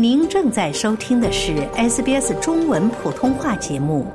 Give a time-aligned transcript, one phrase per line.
[0.00, 4.06] 您正在收听的是 SBS 中文普通话节目。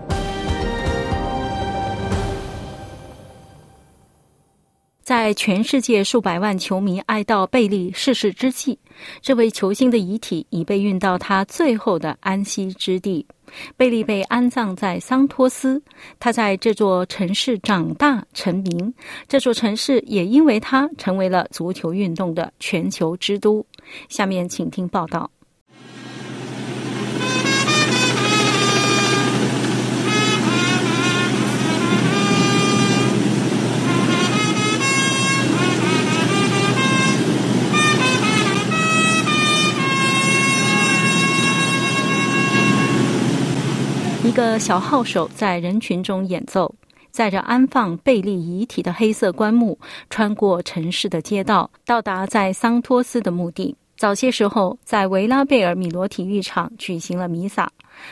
[5.01, 8.77] 在全世界数百万球迷哀悼贝利逝世之际，
[9.21, 13.27] 这位球星的遗体已被运到他最后的安息之地。
[13.75, 15.84] 贝利被安葬在桑托斯，
[16.18, 18.93] 他在这座城市长大成名，
[19.27, 23.65] 这座城市也因为他成为了足球运动的全球之都。
[24.07, 25.29] 下面请听报道。
[44.23, 46.73] 一个小号手在人群中演奏，
[47.11, 49.77] 载着安放贝利遗体的黑色棺木，
[50.09, 53.75] 穿过城市的街道，到达在桑托斯的墓地。
[53.97, 57.70] 早些时候，在维拉贝尔米罗体育场举行了弥撒。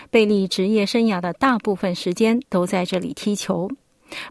[0.09, 3.71] 贝利职业生涯的大部分时间都在这里踢球。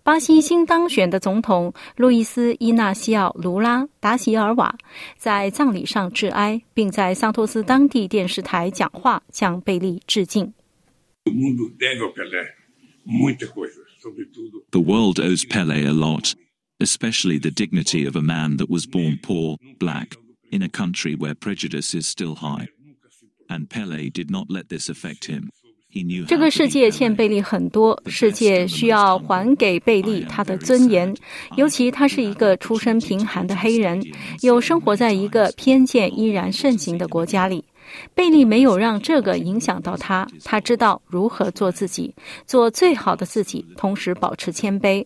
[0.03, 4.75] 巴西新当选的总统路易斯·伊纳西奥·卢拉·达席尔瓦
[5.17, 10.53] 在葬礼上致哀，并在桑托斯当地电视台讲话，向贝利致敬。
[14.73, 16.35] The world owes Pele a lot,
[16.81, 20.17] especially the dignity of a man that was born poor, black,
[20.51, 22.69] in a country where prejudice is still high.
[23.49, 25.51] And Pele did not let this affect him.
[26.29, 31.13] 这个世界欠贝利很多，世界需要还给贝利他的尊严。
[31.57, 34.01] 尤其他是一个出身贫寒的黑人，
[34.41, 37.65] 又生活在一个偏见依然盛行的国家里。
[38.15, 42.15] 贝利没有让这个影响到他，他知道如何做自己，
[42.47, 45.05] 做最好的自己，同时保持谦卑。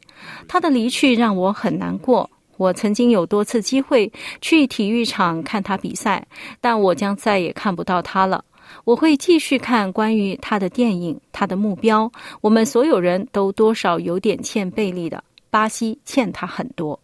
[0.49, 2.29] 他的离去让我很难过。
[2.57, 6.25] 我曾经有多次机会去体育场看他比赛，
[6.61, 8.45] 但我将再也看不到他了。
[8.85, 12.11] 我会继续看关于他的电影，他的目标。
[12.41, 16.99] 我们所有人都多少有点欠贝利的，巴西欠他很多。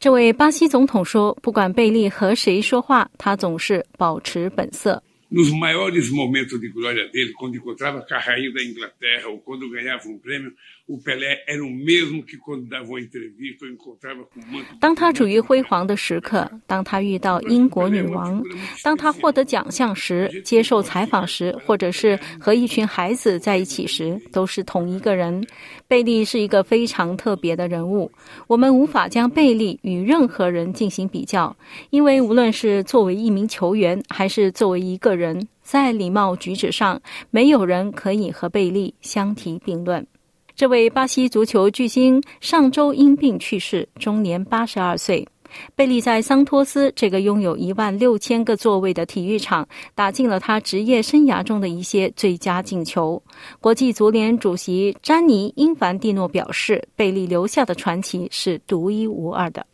[0.00, 9.38] 这位巴西总统说：“不管贝利和谁说话，他总是保持本色。” Nos maiores momentos de glória dele, quando encontrava com a rainha da Inglaterra ou
[9.38, 10.50] quando ganhava um prêmio,
[10.88, 18.42] o Pelé era o mesmo que quando dava uma entrevista ou encontrava com um 当他处于辉煌的时刻，当他遇到英国女王，
[18.82, 25.46] 当他获得奖项时，接受采访时，或者是和一群孩子在一起时，都是同一个人。
[25.86, 28.10] 贝利是一个非常特别的人物，
[28.46, 31.54] 我们无法将贝利与任何人进行比较，
[31.90, 35.17] 因为无论是作为一名球员，还是作为一个。
[35.17, 36.98] 人人在礼貌举止上，
[37.30, 40.06] 没有人可以和贝利相提并论。
[40.54, 45.26] 这位巴西足球巨星上周因病去世，终年八十二岁。
[45.74, 53.22] 贝利在桑托斯这个拥有一万六千个座位的体育场，打进了他职业生涯中的一些最佳进球。
[53.60, 59.64] 国际足联主席詹尼·因凡蒂诺表示，贝利留下的传奇是独一无二的。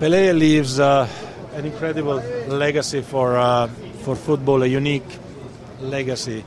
[0.00, 1.06] Pele leaves an
[1.64, 3.36] incredible legacy for
[4.02, 5.18] for football, a unique
[5.80, 6.44] legacy.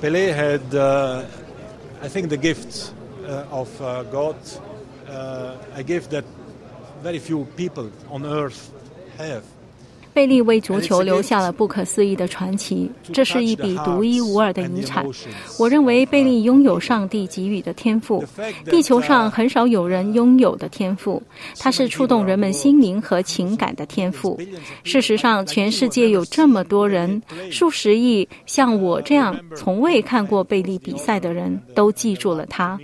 [0.00, 1.26] Pele had, uh,
[2.00, 2.94] I think, the gift
[3.24, 4.36] uh, of uh, God,
[5.08, 6.24] uh, a gift that
[7.02, 8.72] very few people on earth
[9.18, 9.44] have.
[10.12, 15.06] 贝利为足球留下了不可思议的传奇，这是一笔独一无二的遗产。
[15.58, 18.24] 我认为贝利拥有上帝给予的天赋，
[18.66, 21.22] 地球上很少有人拥有的天赋。
[21.58, 24.38] 它是触动人们心灵和情感的天赋。
[24.84, 32.78] 事实上，全世界有这么多人，数十亿像我这样从未看过贝利比赛的人都记住了他。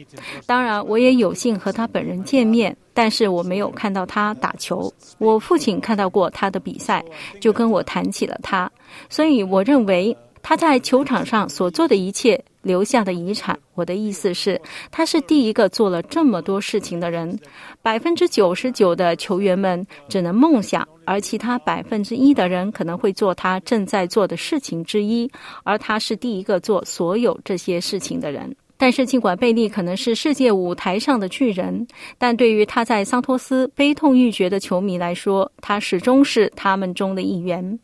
[0.46, 2.76] 当然，我也有幸和他本人见面。
[2.96, 4.90] 但是我没有看到他打球。
[5.18, 7.04] 我父亲看到过他的比赛，
[7.38, 8.72] 就跟我谈起了他。
[9.10, 13.58] 所以我认为他在球场上所做的一切留下的遗产。
[13.74, 14.58] 我的意思是，
[14.90, 17.38] 他是第一个做了这么多事情的人。
[17.82, 25.30] 百分之九十九的球员们只能梦想，而其他百分之一的人可能会做他正在做的事情之一。
[25.64, 28.56] 而他是第一个做所有这些事情的人。
[28.76, 31.86] 但是，尽管贝利可能是世界舞台上的巨人，
[32.18, 37.78] 但对于他在桑托斯悲痛欲绝的球迷来说，他始终是他们中的一员。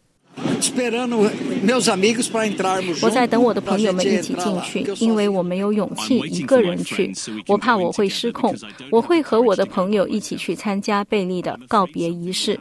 [3.03, 7.13] 我在等我的朋友们一起进去，因为我没有勇气一个人去，
[7.47, 8.55] 我怕我会失控。
[8.91, 12.59] 我会和我的朋友一起去参加贝利的告别仪式。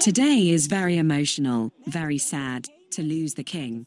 [0.00, 2.64] Today is very emotional, very sad
[2.96, 3.84] to lose the king.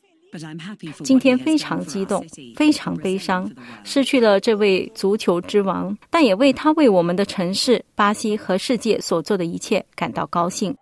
[1.03, 2.25] 今天非常激动，
[2.55, 3.49] 非常悲伤，
[3.83, 10.75] 失去了这位足球之王，但也为他为我们的城市、巴西和世界所做的一切感到高兴。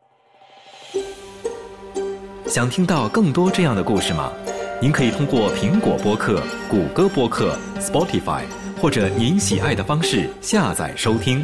[2.46, 4.32] 想听到更多这样的故事吗？
[4.82, 8.44] 您可以通过苹果播客、谷歌播客、Spotify
[8.82, 11.44] 或者您喜爱的方式下载收听。